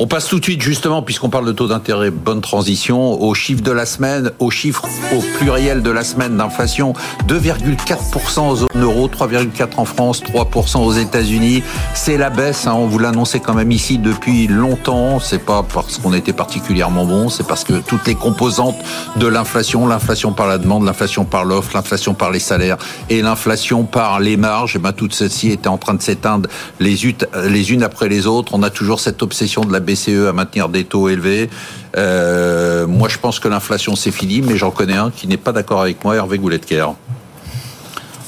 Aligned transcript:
On 0.00 0.06
passe 0.06 0.28
tout 0.28 0.38
de 0.38 0.44
suite, 0.44 0.62
justement, 0.62 1.02
puisqu'on 1.02 1.28
parle 1.28 1.44
de 1.44 1.50
taux 1.50 1.66
d'intérêt, 1.66 2.12
bonne 2.12 2.40
transition, 2.40 3.20
au 3.20 3.34
chiffre 3.34 3.62
de 3.62 3.72
la 3.72 3.84
semaine, 3.84 4.30
au 4.38 4.48
chiffre 4.48 4.86
au 5.12 5.20
pluriel 5.38 5.82
de 5.82 5.90
la 5.90 6.04
semaine 6.04 6.36
d'inflation, 6.36 6.92
2,4% 7.26 8.38
en 8.38 8.54
zone 8.54 8.68
euro, 8.76 9.08
3,4% 9.08 9.70
en 9.76 9.84
France, 9.84 10.22
3% 10.22 10.84
aux 10.84 10.92
États-Unis. 10.92 11.64
C'est 11.94 12.16
la 12.16 12.30
baisse, 12.30 12.68
hein, 12.68 12.74
on 12.76 12.86
vous 12.86 13.00
l'annonçait 13.00 13.40
quand 13.40 13.54
même 13.54 13.72
ici 13.72 13.98
depuis 13.98 14.46
longtemps. 14.46 15.18
C'est 15.18 15.44
pas 15.44 15.64
parce 15.64 15.98
qu'on 15.98 16.14
était 16.14 16.32
particulièrement 16.32 17.04
bon, 17.04 17.28
c'est 17.28 17.46
parce 17.46 17.64
que 17.64 17.80
toutes 17.80 18.06
les 18.06 18.14
composantes 18.14 18.78
de 19.16 19.26
l'inflation, 19.26 19.88
l'inflation 19.88 20.30
par 20.30 20.46
la 20.46 20.58
demande, 20.58 20.84
l'inflation 20.84 21.24
par 21.24 21.44
l'offre, 21.44 21.72
l'inflation 21.74 22.14
par 22.14 22.30
les 22.30 22.38
salaires 22.38 22.76
et 23.10 23.20
l'inflation 23.20 23.82
par 23.82 24.20
les 24.20 24.36
marges, 24.36 24.76
et 24.76 24.78
eh 24.78 24.80
ben 24.80 24.92
toutes 24.92 25.12
celles-ci 25.12 25.50
étaient 25.50 25.66
en 25.66 25.78
train 25.78 25.94
de 25.94 26.02
s'éteindre 26.02 26.48
les, 26.78 27.04
unes 27.04 27.82
après 27.82 28.08
les 28.08 28.28
autres. 28.28 28.54
On 28.54 28.62
a 28.62 28.70
toujours 28.70 29.00
cette 29.00 29.24
obsession 29.24 29.62
de 29.62 29.72
la 29.72 29.80
BCE 29.92 30.28
à 30.28 30.32
maintenir 30.32 30.68
des 30.68 30.84
taux 30.84 31.08
élevés. 31.08 31.48
Euh, 31.96 32.86
moi, 32.86 33.08
je 33.08 33.18
pense 33.18 33.40
que 33.40 33.48
l'inflation, 33.48 33.96
c'est 33.96 34.10
fini, 34.10 34.42
mais 34.42 34.56
j'en 34.56 34.70
connais 34.70 34.96
un 34.96 35.10
qui 35.10 35.26
n'est 35.26 35.36
pas 35.36 35.52
d'accord 35.52 35.80
avec 35.80 36.04
moi, 36.04 36.16
Hervé 36.16 36.38
Gouletker. 36.38 36.86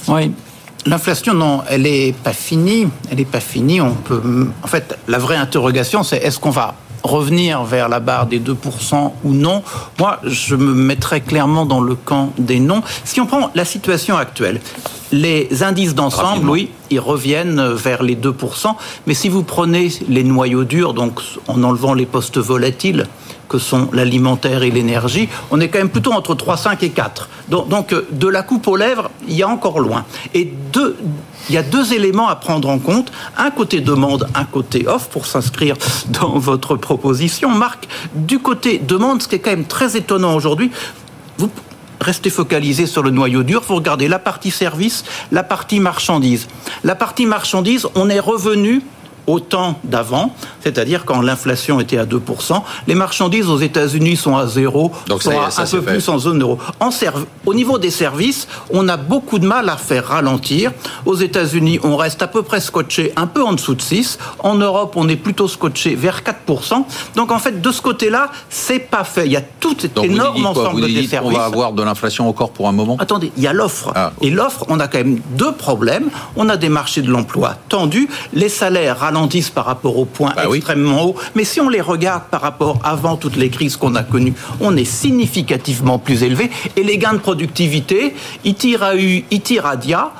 Oui, 0.08 0.32
L'inflation, 0.86 1.34
non, 1.34 1.62
elle 1.68 1.82
n'est 1.82 2.12
pas 2.12 2.32
finie. 2.32 2.88
Elle 3.10 3.18
n'est 3.18 3.24
pas 3.26 3.40
finie. 3.40 3.80
On 3.80 3.92
peut, 3.92 4.48
en 4.62 4.66
fait, 4.66 4.98
la 5.08 5.18
vraie 5.18 5.36
interrogation, 5.36 6.02
c'est 6.02 6.16
est-ce 6.16 6.38
qu'on 6.38 6.50
va 6.50 6.74
revenir 7.02 7.64
vers 7.64 7.88
la 7.88 8.00
barre 8.00 8.26
des 8.26 8.40
2% 8.40 9.12
ou 9.24 9.32
non 9.32 9.62
Moi, 9.98 10.20
je 10.24 10.54
me 10.54 10.74
mettrais 10.74 11.20
clairement 11.20 11.66
dans 11.66 11.80
le 11.80 11.94
camp 11.94 12.32
des 12.38 12.60
non. 12.60 12.82
Si 13.04 13.20
on 13.20 13.26
prend 13.26 13.50
la 13.54 13.64
situation 13.64 14.16
actuelle, 14.16 14.60
les 15.12 15.62
indices 15.62 15.94
d'ensemble, 15.94 16.48
oui, 16.48 16.70
ils 16.90 17.00
reviennent 17.00 17.72
vers 17.72 18.02
les 18.02 18.16
2%. 18.16 18.74
Mais 19.06 19.14
si 19.14 19.28
vous 19.28 19.42
prenez 19.42 19.90
les 20.08 20.24
noyaux 20.24 20.64
durs, 20.64 20.94
donc 20.94 21.20
en 21.48 21.62
enlevant 21.62 21.94
les 21.94 22.06
postes 22.06 22.38
volatiles, 22.38 23.06
que 23.48 23.58
sont 23.58 23.88
l'alimentaire 23.92 24.62
et 24.62 24.70
l'énergie, 24.70 25.28
on 25.50 25.60
est 25.60 25.68
quand 25.68 25.78
même 25.78 25.90
plutôt 25.90 26.12
entre 26.12 26.34
3, 26.36 26.56
5 26.56 26.82
et 26.84 26.90
4. 26.90 27.28
Donc, 27.48 27.68
donc, 27.68 27.94
de 28.12 28.28
la 28.28 28.42
coupe 28.42 28.68
aux 28.68 28.76
lèvres, 28.76 29.10
il 29.26 29.34
y 29.34 29.42
a 29.42 29.48
encore 29.48 29.80
loin. 29.80 30.04
Et 30.34 30.52
deux, 30.72 30.96
il 31.48 31.54
y 31.54 31.58
a 31.58 31.62
deux 31.62 31.92
éléments 31.92 32.28
à 32.28 32.36
prendre 32.36 32.68
en 32.68 32.78
compte. 32.78 33.12
Un 33.36 33.50
côté 33.50 33.80
demande, 33.80 34.28
un 34.34 34.44
côté 34.44 34.86
offre, 34.86 35.08
pour 35.08 35.26
s'inscrire 35.26 35.76
dans 36.08 36.38
votre 36.38 36.76
proposition. 36.76 37.50
Marc, 37.50 37.88
du 38.14 38.38
côté 38.38 38.78
demande, 38.78 39.22
ce 39.22 39.28
qui 39.28 39.36
est 39.36 39.38
quand 39.38 39.50
même 39.50 39.64
très 39.64 39.96
étonnant 39.96 40.34
aujourd'hui, 40.34 40.70
vous 41.38 41.50
restez 42.00 42.30
focalisé 42.30 42.86
sur 42.86 43.02
le 43.02 43.10
noyau 43.10 43.42
dur, 43.42 43.62
vous 43.66 43.76
regardez 43.76 44.08
la 44.08 44.18
partie 44.18 44.50
service, 44.50 45.04
la 45.32 45.42
partie 45.42 45.80
marchandise. 45.80 46.48
La 46.84 46.94
partie 46.94 47.26
marchandise, 47.26 47.86
on 47.94 48.08
est 48.08 48.20
revenu 48.20 48.82
au 49.26 49.40
temps 49.40 49.78
d'avant, 49.84 50.34
c'est-à-dire 50.62 51.04
quand 51.04 51.20
l'inflation 51.20 51.80
était 51.80 51.98
à 51.98 52.06
2%. 52.06 52.62
Les 52.86 52.94
marchandises 52.94 53.48
aux 53.48 53.58
États-Unis 53.58 54.16
sont 54.16 54.36
à 54.36 54.46
zéro, 54.46 54.92
Donc 55.06 55.22
sont 55.22 55.32
un 55.32 55.66
peu 55.66 55.82
plus 55.82 56.08
en 56.08 56.18
zone 56.18 56.42
euro. 56.42 56.58
En 56.78 56.90
au 57.46 57.54
niveau 57.54 57.78
des 57.78 57.90
services, 57.90 58.46
on 58.70 58.88
a 58.88 58.96
beaucoup 58.96 59.38
de 59.38 59.46
mal 59.46 59.68
à 59.68 59.76
faire 59.76 60.06
ralentir. 60.06 60.72
Aux 61.06 61.16
États-Unis, 61.16 61.80
on 61.82 61.96
reste 61.96 62.22
à 62.22 62.28
peu 62.28 62.42
près 62.42 62.60
scotché 62.60 63.12
un 63.16 63.26
peu 63.26 63.42
en 63.42 63.52
dessous 63.52 63.74
de 63.74 63.82
6. 63.82 64.18
En 64.40 64.56
Europe, 64.56 64.94
on 64.96 65.08
est 65.08 65.16
plutôt 65.16 65.48
scotché 65.48 65.94
vers 65.94 66.22
4%. 66.22 66.84
Donc 67.16 67.32
en 67.32 67.38
fait, 67.38 67.60
de 67.60 67.70
ce 67.72 67.80
côté-là, 67.80 68.30
c'est 68.48 68.78
pas 68.78 69.04
fait. 69.04 69.26
Il 69.26 69.32
y 69.32 69.36
a 69.36 69.40
tout 69.40 69.76
cet 69.78 69.96
énorme 69.98 70.44
ensemble 70.46 70.82
de 70.82 71.02
services. 71.02 71.14
On 71.22 71.30
va 71.30 71.44
avoir 71.44 71.72
de 71.72 71.82
l'inflation 71.82 72.28
encore 72.28 72.50
pour 72.50 72.68
un 72.68 72.72
moment? 72.72 72.96
Attendez, 72.98 73.32
il 73.36 73.42
y 73.42 73.46
a 73.46 73.52
l'offre. 73.52 73.92
Ah, 73.94 74.12
Et 74.20 74.30
l'offre, 74.30 74.64
on 74.68 74.80
a 74.80 74.88
quand 74.88 74.98
même 74.98 75.20
deux 75.36 75.52
problèmes. 75.52 76.10
On 76.36 76.48
a 76.48 76.56
des 76.56 76.68
marchés 76.68 77.02
de 77.02 77.10
l'emploi 77.10 77.54
tendus, 77.68 78.08
les 78.32 78.48
salaires 78.48 79.02
ralentissent 79.10 79.50
par 79.50 79.66
rapport 79.66 79.98
aux 79.98 80.04
points 80.04 80.32
bah 80.36 80.44
extrêmement 80.54 81.04
hauts. 81.04 81.16
Mais 81.34 81.44
si 81.44 81.60
on 81.60 81.68
les 81.68 81.80
regarde 81.80 82.24
par 82.30 82.40
rapport 82.40 82.78
avant 82.84 83.16
toutes 83.16 83.36
les 83.36 83.50
crises 83.50 83.76
qu'on 83.76 83.94
a 83.94 84.02
connues, 84.02 84.34
on 84.60 84.76
est 84.76 84.84
significativement 84.84 85.98
plus 85.98 86.22
élevé. 86.22 86.50
Et 86.76 86.82
les 86.82 86.98
gains 86.98 87.14
de 87.14 87.18
productivité, 87.18 88.14
ils 88.44 88.54
tirent 88.54 88.82
à 88.82 88.96
U, 88.96 89.24
ils 89.30 89.40
tirent 89.40 89.66
à 89.66 89.76
Dia 89.76 90.10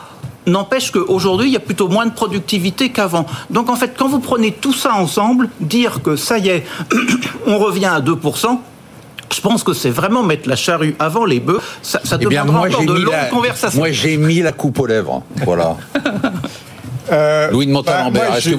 n'empêche 0.47 0.91
qu'aujourd'hui, 0.91 1.49
il 1.49 1.53
y 1.53 1.57
a 1.57 1.61
plutôt 1.61 1.87
moins 1.87 2.07
de 2.07 2.13
productivité 2.13 2.89
qu'avant. 2.89 3.27
Donc 3.51 3.69
en 3.69 3.77
fait, 3.77 3.93
quand 3.97 4.09
vous 4.09 4.19
prenez 4.21 4.53
tout 4.53 4.73
ça 4.73 4.95
ensemble, 4.95 5.49
dire 5.61 6.03
que 6.03 6.17
ça 6.17 6.39
y 6.39 6.49
est, 6.49 6.65
on 7.47 7.59
revient 7.59 7.85
à 7.85 8.01
2%, 8.01 8.59
je 9.33 9.41
pense 9.41 9.63
que 9.63 9.73
c'est 9.75 9.91
vraiment 9.91 10.23
mettre 10.23 10.49
la 10.49 10.57
charrue 10.57 10.97
avant 10.99 11.25
les 11.25 11.39
bœufs. 11.41 11.61
Ça, 11.83 12.01
ça 12.03 12.17
eh 12.21 12.25
demandera 12.25 12.63
encore 12.63 12.85
de 12.85 12.95
longues 12.95 13.29
conversations. 13.31 13.79
Moi, 13.79 13.93
j'ai 13.93 14.17
mis 14.17 14.41
la 14.41 14.53
coupe 14.53 14.81
aux 14.81 14.87
lèvres. 14.87 15.23
Voilà. 15.45 15.77
Euh, 17.13 17.51
Louis 17.51 17.67
de 17.67 17.73
Montalembert, 17.73 18.31
bah, 18.31 18.39
est-ce 18.39 18.51
que 18.51 18.55
vous 18.55 18.59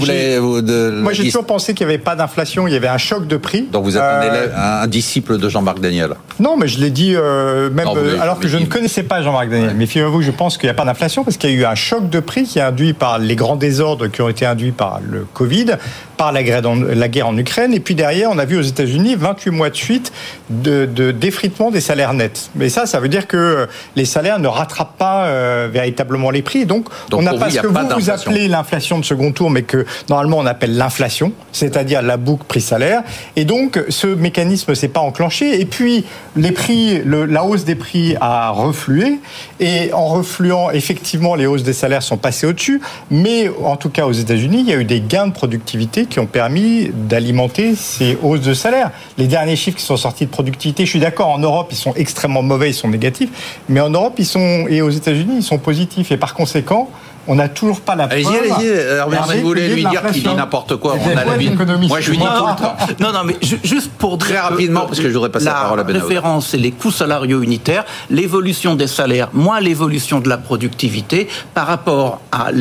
voulez... 0.62 1.02
moi, 1.02 1.14
j'ai 1.14 1.26
toujours 1.26 1.46
pensé 1.46 1.74
qu'il 1.74 1.88
n'y 1.88 1.94
avait 1.94 2.04
pas 2.04 2.16
d'inflation, 2.16 2.68
il 2.68 2.74
y 2.74 2.76
avait 2.76 2.88
un 2.88 2.98
choc 2.98 3.28
de 3.28 3.38
prix. 3.38 3.64
Donc 3.72 3.84
vous 3.84 3.98
êtes 3.98 4.04
un, 4.04 4.84
euh, 4.84 4.88
disciple 4.88 5.38
de 5.38 5.50
Jean-Marc 5.50 5.80
Daniel. 5.80 6.16
Non, 6.40 6.58
mais 6.58 6.68
je 6.68 6.80
l'ai 6.80 6.90
dit 6.90 7.14
euh, 7.16 7.70
même 7.70 7.88
alors 8.20 8.40
que 8.40 8.48
je 8.48 8.58
ne 8.58 8.66
connaissais 8.66 9.04
pas 9.04 9.22
Jean-Marc 9.22 9.50
Daniel. 9.50 9.74
Mais 9.76 9.86
figurez-vous, 9.86 10.22
je 10.22 10.32
pense 10.32 10.58
qu'il 10.58 10.68
n'y 10.68 10.72
a 10.72 10.76
pas 10.76 10.86
d'inflation 10.86 11.24
parce 11.24 11.38
qu'il 11.38 11.52
y 11.52 11.54
a 11.54 11.58
eu 11.58 11.66
un 11.66 11.76
choc 11.76 12.10
de 12.10 12.20
prix 12.20 12.44
qui 12.44 12.60
est 12.60 12.64
induit 12.64 12.94
par 12.94 13.20
les 13.20 13.36
grands 13.36 13.56
désordres 13.56 14.08
qui 14.08 14.22
ont 14.22 14.30
été 14.30 14.46
induits 14.46 14.72
par 14.72 15.00
le 15.08 15.26
Covid, 15.34 15.78
par 16.22 16.32
la 16.32 16.44
guerre, 16.44 17.28
en 17.28 17.36
Ukraine. 17.36 17.74
Et 17.74 17.80
puis 17.80 17.96
derrière, 17.96 18.30
on 18.32 18.38
a 18.38 18.46
vu 18.46 18.56
aux 18.56 18.62
États-Unis 18.62 19.16
28 19.16 19.50
mois 19.50 19.72
de 19.72 19.76
suite 19.76 20.14
de, 20.52 20.86
défritement 21.10 21.72
des 21.72 21.82
salaires 21.82 22.14
nets. 22.14 22.52
Mais 22.54 22.70
ça, 22.70 22.86
ça 22.86 23.00
veut 23.00 23.10
dire 23.10 23.26
que 23.26 23.68
les 23.96 24.06
salaires 24.06 24.38
ne 24.38 24.48
rattrapent 24.48 24.98
pas 25.00 25.26
euh, 25.26 25.68
véritablement 25.74 26.30
les 26.30 26.44
prix. 26.44 26.68
Donc, 26.68 26.90
on 27.12 27.24
n'a 27.24 27.34
pas 27.34 27.50
ce 27.50 27.62
que 27.62 27.66
vous, 27.66 27.80
vous 27.98 28.10
appelez 28.12 28.48
l'inflation 28.48 29.00
de 29.00 29.04
second 29.04 29.32
tour, 29.32 29.50
mais 29.50 29.64
que 29.64 29.84
normalement 30.10 30.38
on 30.38 30.46
appelle 30.46 30.78
l'inflation, 30.78 31.34
c'est-à-dire 31.52 32.04
la 32.04 32.18
boucle 32.18 32.46
prix-salaire. 32.48 33.02
Et 33.36 33.44
donc, 33.44 33.84
ce 33.90 34.06
mécanisme 34.06 34.76
s'est 34.76 34.90
pas 34.90 35.00
enclenché. 35.00 35.60
Et 35.60 35.66
puis, 35.66 36.06
les 36.36 36.52
prix, 36.52 37.02
la 37.04 37.44
hausse 37.44 37.66
des 37.66 37.74
prix 37.74 38.16
a 38.22 38.52
reflué. 38.52 39.20
Et 39.60 39.92
en 39.92 40.06
refluant, 40.06 40.70
effectivement, 40.70 41.34
les 41.34 41.48
hausses 41.48 41.64
des 41.64 41.74
salaires 41.74 42.04
sont 42.04 42.18
passées 42.18 42.46
au-dessus. 42.46 42.80
Mais 43.10 43.50
en 43.64 43.76
tout 43.76 43.90
cas, 43.90 44.06
aux 44.06 44.12
États-Unis, 44.12 44.60
il 44.60 44.70
y 44.70 44.74
a 44.74 44.78
eu 44.78 44.86
des 44.86 45.02
gains 45.02 45.26
de 45.26 45.34
productivité 45.34 46.06
qui 46.12 46.20
ont 46.20 46.28
permis 46.28 46.92
d'alimenter 46.94 47.74
ces 47.76 48.18
hausses 48.22 48.42
de 48.42 48.54
salaire. 48.54 48.92
Les 49.18 49.28
derniers 49.28 49.56
chiffres 49.56 49.78
qui 49.78 49.86
sont 49.86 49.98
sortis 49.98 50.26
de 50.26 50.32
productivité, 50.32 50.86
je 50.86 50.90
suis 50.92 51.00
d'accord, 51.00 51.30
en 51.30 51.40
Europe, 51.40 51.70
ils 51.72 51.78
sont 51.78 51.94
extrêmement 51.96 52.44
mauvais, 52.44 52.70
ils 52.70 52.76
sont 52.76 52.90
négatifs, 52.90 53.62
mais 53.70 53.80
en 53.80 53.90
Europe, 53.90 54.14
ils 54.18 54.26
sont, 54.26 54.66
et 54.70 54.82
aux 54.82 54.90
États-Unis, 54.90 55.38
ils 55.38 55.44
sont 55.44 55.58
positifs. 55.58 56.12
Et 56.12 56.18
par 56.18 56.36
conséquent, 56.36 56.90
on 57.28 57.36
n'a 57.36 57.50
toujours 57.50 57.82
pas 57.82 57.96
la 57.96 58.08
preuve. 58.08 58.28
Allez-y, 58.28 58.38
allez-y. 58.38 59.32
si 59.32 59.38
vous 59.38 59.48
voulez 59.48 59.70
lui 59.70 59.86
dire 59.86 60.04
qu'il 60.12 60.24
dit 60.24 60.36
n'importe 60.36 60.76
quoi, 60.78 60.96
on 61.00 61.18
a 61.18 61.24
la 61.24 61.38
vie. 61.38 61.52
Moi, 61.88 62.02
je 62.02 62.12
lui 62.12 62.18
dis 62.18 62.24
tout 62.24 62.48
le 62.48 62.62
temps. 62.62 62.76
Non, 63.00 63.12
non, 63.14 63.24
mais 63.26 63.36
juste 63.64 63.92
pour 63.98 64.18
Très 64.18 64.40
rapidement, 64.40 64.82
parce 64.82 65.00
que 65.00 65.08
je 65.08 65.14
voudrais 65.14 65.32
passer 65.32 65.46
la, 65.46 65.54
parole 65.54 65.80
à 65.80 65.84
La 65.84 66.00
référence, 66.00 66.50
c'est 66.50 66.58
les 66.58 66.72
coûts 66.72 66.92
salariaux 66.92 67.42
unitaires, 67.42 67.86
l'évolution 68.10 68.76
des 68.76 68.88
salaires, 68.88 69.30
moins 69.34 69.60
l'évolution 69.60 70.20
de 70.20 70.30
la 70.30 70.38
productivité 70.38 71.28
par 71.54 71.66
rapport 71.66 72.22
à 72.32 72.52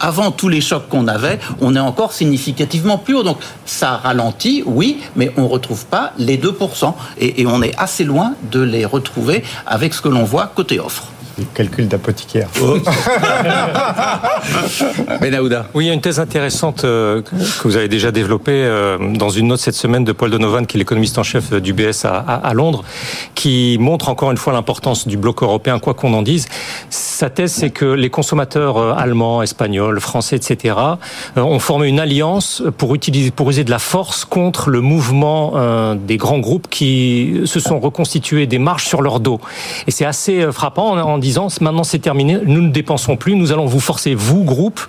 avant 0.00 0.30
tous 0.30 0.48
les 0.48 0.60
chocs 0.60 0.88
qu'on 0.88 1.08
avait, 1.08 1.38
on 1.60 1.74
est 1.74 1.80
encore 1.80 2.12
significativement 2.12 2.98
plus 2.98 3.14
haut. 3.14 3.22
Donc 3.22 3.38
ça 3.64 3.96
ralentit, 3.96 4.62
oui, 4.66 5.00
mais 5.16 5.32
on 5.36 5.42
ne 5.42 5.48
retrouve 5.48 5.86
pas 5.86 6.12
les 6.18 6.38
2%. 6.38 6.94
Et, 7.18 7.42
et 7.42 7.46
on 7.46 7.62
est 7.62 7.74
assez 7.78 8.04
loin 8.04 8.34
de 8.50 8.60
les 8.60 8.84
retrouver 8.84 9.44
avec 9.66 9.94
ce 9.94 10.00
que 10.00 10.08
l'on 10.08 10.24
voit 10.24 10.46
côté 10.54 10.80
offre. 10.80 11.13
Le 11.36 11.44
calcul 11.52 11.88
d'apothicaire. 11.88 12.48
Oh. 12.62 12.78
Benahouda. 15.20 15.66
Oui, 15.74 15.84
il 15.84 15.88
y 15.88 15.90
a 15.90 15.92
une 15.92 16.00
thèse 16.00 16.20
intéressante 16.20 16.84
euh, 16.84 17.22
que 17.22 17.64
vous 17.64 17.76
avez 17.76 17.88
déjà 17.88 18.12
développée 18.12 18.52
euh, 18.52 18.98
dans 19.14 19.30
une 19.30 19.48
note 19.48 19.58
cette 19.58 19.74
semaine 19.74 20.04
de 20.04 20.12
Paul 20.12 20.30
Donovan, 20.30 20.64
qui 20.64 20.76
est 20.76 20.78
l'économiste 20.78 21.18
en 21.18 21.24
chef 21.24 21.52
du 21.52 21.72
BS 21.72 22.04
à, 22.04 22.52
Londres, 22.54 22.84
qui 23.34 23.76
montre 23.80 24.10
encore 24.10 24.30
une 24.30 24.36
fois 24.36 24.52
l'importance 24.52 25.08
du 25.08 25.16
bloc 25.16 25.42
européen, 25.42 25.80
quoi 25.80 25.94
qu'on 25.94 26.14
en 26.14 26.22
dise. 26.22 26.46
Sa 26.90 27.30
thèse, 27.30 27.52
c'est 27.52 27.70
que 27.70 27.84
les 27.84 28.10
consommateurs 28.10 28.76
euh, 28.76 28.94
allemands, 28.96 29.42
espagnols, 29.42 29.98
français, 29.98 30.36
etc., 30.36 30.76
ont 31.34 31.58
formé 31.58 31.88
une 31.88 31.98
alliance 31.98 32.62
pour 32.78 32.94
utiliser, 32.94 33.32
pour 33.32 33.50
user 33.50 33.64
de 33.64 33.70
la 33.70 33.80
force 33.80 34.24
contre 34.24 34.70
le 34.70 34.80
mouvement 34.80 35.94
des 35.94 36.16
grands 36.16 36.38
groupes 36.38 36.68
qui 36.70 37.40
se 37.44 37.60
sont 37.60 37.80
reconstitués 37.80 38.46
des 38.46 38.58
marges 38.58 38.84
sur 38.84 39.02
leur 39.02 39.20
dos. 39.20 39.40
Et 39.86 39.90
c'est 39.90 40.04
assez 40.04 40.46
frappant 40.52 40.92
en 40.92 41.18
disant 41.24 41.48
maintenant 41.60 41.84
c'est 41.84 41.98
terminé, 41.98 42.38
nous 42.44 42.60
ne 42.60 42.70
dépensons 42.70 43.16
plus, 43.16 43.34
nous 43.34 43.50
allons 43.50 43.66
vous 43.66 43.80
forcer, 43.80 44.14
vous, 44.14 44.44
groupes 44.44 44.80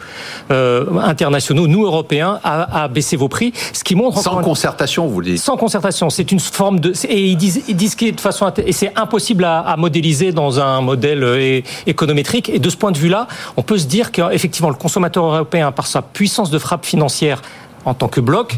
euh, 0.52 0.86
internationaux, 1.00 1.68
nous, 1.68 1.86
Européens, 1.86 2.40
à, 2.44 2.88
baisser 2.88 3.16
vos 3.16 3.28
prix. 3.28 3.54
Ce 3.74 3.84
qui 3.84 3.96
montre... 3.96 4.20
Sans 4.20 4.42
concertation, 4.42 5.08
vous 5.08 5.22
le 5.22 5.26
dites 5.28 5.40
Sans 5.40 5.58
concertation. 5.58 6.10
C'est 6.10 6.32
une 6.32 6.40
forme 6.40 6.80
de... 6.80 6.94
Et 7.08 7.26
ils 7.26 7.38
disent, 7.38 7.64
ils 7.68 7.76
disent 7.76 7.96
de 7.96 8.20
façon... 8.20 8.52
Et 8.58 8.74
c'est 8.74 8.92
impossible 8.96 9.46
à, 9.46 9.76
modéliser 9.78 10.32
dans 10.32 10.60
un 10.60 10.82
modèle 10.82 11.24
euh, 11.24 11.62
économétrique. 11.88 12.50
Et 12.50 12.60
de 12.60 12.70
ce 12.70 12.78
point 12.78 12.92
de 12.92 12.98
vue-là, 12.98 13.28
on 13.58 13.64
peut 13.64 13.78
se 13.78 13.88
dire 13.88 14.12
qu'effectivement, 14.12 14.70
le 14.70 14.76
consommateur 14.76 15.26
européen, 15.26 15.72
par 15.72 15.88
sa 15.88 16.02
puissance 16.02 16.52
de 16.52 16.60
frappe 16.60 16.86
financière 16.86 17.42
en 17.86 17.94
tant 17.94 18.08
que 18.08 18.22
bloc, 18.22 18.58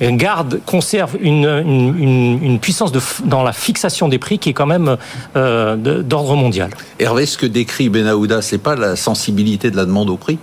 garde, 0.00 0.60
conserve 0.64 1.16
une, 1.20 1.44
une, 1.44 2.38
une 2.42 2.58
puissance 2.60 2.92
de, 2.92 3.00
dans 3.24 3.42
la 3.42 3.52
fixation 3.52 4.08
des 4.08 4.18
prix 4.18 4.38
qui 4.38 4.50
est 4.50 4.52
quand 4.52 4.66
même 4.66 4.96
euh, 5.36 5.76
d'ordre 6.02 6.36
mondial. 6.36 6.70
Hervé, 7.00 7.26
ce 7.26 7.36
que 7.36 7.46
décrit 7.46 7.88
Benahouda, 7.88 8.40
c'est 8.40 8.58
pas 8.58 8.76
la 8.76 8.94
sensibilité 8.94 9.70
de 9.70 9.76
la 9.76 9.84
demande 9.84 10.08
au 10.08 10.16
prix? 10.16 10.38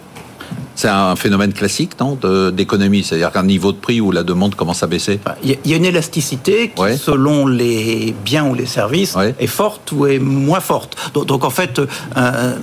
C'est 0.77 0.89
un 0.89 1.15
phénomène 1.15 1.53
classique, 1.53 1.97
non, 2.01 2.19
d'économie, 2.51 3.01
c'est-à-dire 3.01 3.31
qu'un 3.31 3.43
niveau 3.43 3.71
de 3.71 3.77
prix 3.77 4.01
où 4.01 4.11
la 4.11 4.23
demande 4.23 4.55
commence 4.55 4.83
à 4.83 4.87
baisser. 4.87 5.21
Il 5.41 5.57
y 5.63 5.73
a 5.73 5.77
une 5.77 5.85
élasticité 5.85 6.73
qui, 6.75 6.97
selon 6.97 7.47
les 7.47 8.13
biens 8.25 8.45
ou 8.45 8.53
les 8.53 8.65
services, 8.65 9.15
est 9.39 9.47
forte 9.47 9.93
ou 9.93 10.05
est 10.05 10.19
moins 10.19 10.59
forte. 10.59 10.97
Donc, 11.13 11.45
en 11.45 11.49
fait, 11.49 11.79
euh, 11.79 12.57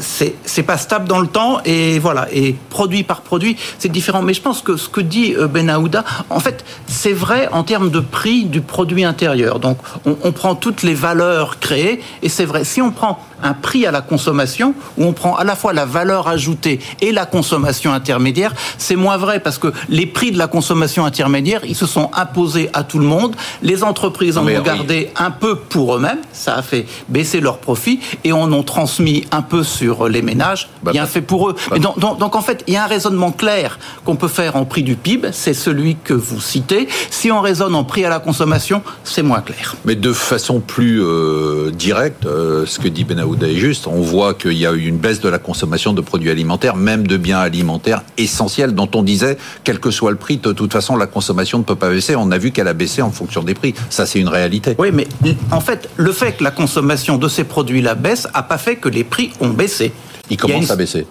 c'est 0.00 0.62
pas 0.62 0.78
stable 0.78 1.08
dans 1.08 1.20
le 1.20 1.26
temps 1.26 1.60
et 1.64 1.98
voilà. 1.98 2.28
Et 2.32 2.54
produit 2.70 3.02
par 3.02 3.22
produit, 3.22 3.56
c'est 3.78 3.90
différent. 3.90 4.22
Mais 4.22 4.34
je 4.34 4.42
pense 4.42 4.62
que 4.62 4.76
ce 4.76 4.88
que 4.88 5.00
dit 5.00 5.34
euh, 5.36 5.46
Ben 5.46 5.68
Aouda, 5.70 6.04
en 6.30 6.40
fait, 6.40 6.64
c'est 6.86 7.12
vrai 7.12 7.48
en 7.52 7.62
termes 7.62 7.90
de 7.90 8.00
prix 8.00 8.44
du 8.44 8.60
produit 8.60 9.04
intérieur. 9.04 9.58
Donc, 9.58 9.78
on, 10.04 10.16
on 10.22 10.32
prend 10.32 10.54
toutes 10.54 10.82
les 10.82 10.94
valeurs 10.94 11.58
créées 11.58 12.00
et 12.22 12.28
c'est 12.28 12.44
vrai. 12.44 12.64
Si 12.64 12.80
on 12.80 12.90
prend 12.90 13.18
un 13.42 13.54
prix 13.54 13.86
à 13.86 13.90
la 13.90 14.00
consommation 14.00 14.74
où 14.98 15.04
on 15.04 15.12
prend 15.12 15.36
à 15.36 15.44
la 15.44 15.56
fois 15.56 15.72
la 15.72 15.84
valeur 15.84 16.28
ajoutée 16.28 16.80
et 17.00 17.12
la 17.12 17.26
consommation 17.26 17.92
intermédiaire, 17.92 18.52
c'est 18.78 18.96
moins 18.96 19.16
vrai 19.16 19.40
parce 19.40 19.58
que 19.58 19.72
les 19.88 20.06
prix 20.06 20.30
de 20.30 20.38
la 20.38 20.46
consommation 20.46 21.04
intermédiaire, 21.04 21.62
ils 21.64 21.76
se 21.76 21.86
sont 21.86 22.10
imposés 22.14 22.70
à 22.72 22.82
tout 22.82 22.98
le 22.98 23.06
monde. 23.06 23.34
Les 23.62 23.84
entreprises 23.84 24.38
en 24.38 24.46
ont 24.46 24.62
gardé 24.62 25.10
un 25.16 25.30
peu 25.30 25.56
pour 25.56 25.96
eux-mêmes, 25.96 26.20
ça 26.32 26.54
a 26.54 26.62
fait 26.62 26.86
baisser 27.08 27.40
leurs 27.40 27.58
profits 27.58 28.00
et 28.24 28.32
en 28.32 28.52
ont 28.52 28.62
transmis 28.62 29.26
un 29.30 29.42
peu 29.42 29.62
sur 29.62 30.08
les 30.08 30.22
ménages, 30.22 30.68
bah, 30.82 30.92
bien 30.92 31.02
bah, 31.02 31.08
fait 31.08 31.20
pour 31.20 31.50
eux. 31.50 31.56
Bah. 31.70 31.78
donc, 31.78 31.98
donc, 31.98 32.34
en 32.36 32.42
fait, 32.42 32.64
il 32.66 32.74
y 32.74 32.76
a 32.76 32.84
un 32.84 32.88
raisonnement 32.88 33.32
clair 33.32 33.78
qu'on 34.04 34.16
peut 34.16 34.28
faire 34.28 34.56
en 34.56 34.64
prix 34.64 34.82
du 34.82 34.96
PIB, 34.96 35.28
c'est 35.32 35.54
celui 35.54 35.96
que 35.96 36.14
vous 36.14 36.40
citez. 36.40 36.88
Si 37.10 37.30
on 37.30 37.40
raisonne 37.40 37.74
en 37.74 37.84
prix 37.84 38.04
à 38.04 38.08
la 38.08 38.18
consommation, 38.18 38.82
c'est 39.04 39.22
moins 39.22 39.40
clair. 39.40 39.76
Mais 39.84 39.94
de 39.94 40.12
façon 40.12 40.60
plus 40.60 41.02
euh, 41.02 41.70
directe, 41.70 42.26
euh, 42.26 42.66
ce 42.66 42.78
que 42.78 42.88
dit 42.88 43.04
Est 43.34 43.54
juste. 43.54 43.86
On 43.86 44.00
voit 44.00 44.34
qu'il 44.34 44.54
y 44.54 44.66
a 44.66 44.72
eu 44.72 44.86
une 44.86 44.98
baisse 44.98 45.20
de 45.20 45.28
la 45.28 45.38
consommation 45.38 45.92
de 45.92 46.00
produits 46.00 46.30
alimentaires, 46.30 46.76
même 46.76 47.06
de 47.06 47.16
biens 47.16 47.38
alimentaires 47.38 48.02
essentiels, 48.16 48.74
dont 48.74 48.88
on 48.94 49.02
disait, 49.02 49.36
quel 49.64 49.78
que 49.78 49.90
soit 49.90 50.10
le 50.10 50.16
prix, 50.16 50.38
de 50.38 50.52
toute 50.52 50.72
façon, 50.72 50.96
la 50.96 51.06
consommation 51.06 51.58
ne 51.58 51.64
peut 51.64 51.76
pas 51.76 51.90
baisser. 51.90 52.16
On 52.16 52.30
a 52.30 52.38
vu 52.38 52.50
qu'elle 52.50 52.68
a 52.68 52.72
baissé 52.74 53.02
en 53.02 53.10
fonction 53.10 53.42
des 53.42 53.54
prix. 53.54 53.74
Ça, 53.90 54.06
c'est 54.06 54.20
une 54.20 54.28
réalité. 54.28 54.74
Oui, 54.78 54.88
mais 54.92 55.06
en 55.50 55.60
fait, 55.60 55.88
le 55.96 56.12
fait 56.12 56.32
que 56.38 56.44
la 56.44 56.50
consommation 56.50 57.18
de 57.18 57.28
ces 57.28 57.44
produits-là 57.44 57.94
baisse 57.94 58.26
n'a 58.34 58.42
pas 58.42 58.58
fait 58.58 58.76
que 58.76 58.88
les 58.88 59.04
prix 59.04 59.32
ont 59.40 59.50
baissé. 59.50 59.92
Ils 60.30 60.36
commencent 60.36 60.70
à 60.70 60.76
baisser. 60.76 61.06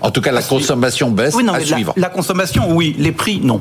En 0.00 0.10
tout 0.10 0.20
cas, 0.20 0.32
la 0.32 0.42
consommation 0.42 1.10
baisse 1.10 1.34
à 1.52 1.60
suivre. 1.60 1.92
la 1.96 2.08
consommation, 2.08 2.72
oui. 2.74 2.94
Les 2.98 3.12
prix, 3.12 3.40
non. 3.42 3.60